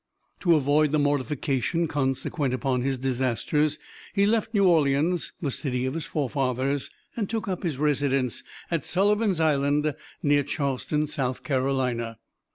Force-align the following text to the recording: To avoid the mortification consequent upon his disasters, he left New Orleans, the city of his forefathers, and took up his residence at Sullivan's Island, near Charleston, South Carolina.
To 0.39 0.55
avoid 0.55 0.91
the 0.93 0.97
mortification 0.97 1.87
consequent 1.87 2.55
upon 2.55 2.81
his 2.81 2.97
disasters, 2.97 3.77
he 4.13 4.25
left 4.25 4.51
New 4.51 4.67
Orleans, 4.67 5.31
the 5.41 5.51
city 5.51 5.85
of 5.85 5.93
his 5.93 6.07
forefathers, 6.07 6.89
and 7.15 7.29
took 7.29 7.47
up 7.47 7.61
his 7.61 7.77
residence 7.77 8.41
at 8.71 8.83
Sullivan's 8.83 9.39
Island, 9.39 9.93
near 10.23 10.41
Charleston, 10.41 11.05
South 11.05 11.43
Carolina. 11.43 12.17